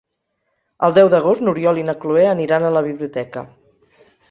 El 0.87 0.95
deu 0.99 1.11
d'agost 1.15 1.43
n'Oriol 1.45 1.81
i 1.83 1.85
na 1.91 1.95
Cloè 2.05 2.25
aniran 2.31 2.67
a 2.67 2.73
la 2.79 2.85
biblioteca. 2.91 3.47